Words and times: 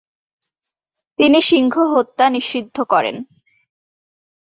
তিনি 1.19 1.39
সিংহ 1.41 1.75
হত্যা 1.93 2.25
নিষিদ্ধ 2.29 2.77
করেন। 2.83 3.15